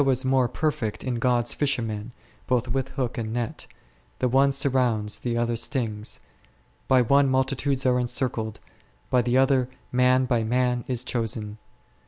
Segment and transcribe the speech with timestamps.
[0.01, 2.11] 57 is more perfect is God's fisherman,
[2.47, 3.67] both with hook and net;
[4.17, 6.19] the one surrounds, the other stings;
[6.87, 8.59] by one multitudes are encircled,
[9.11, 11.59] by the other man by man is chosen.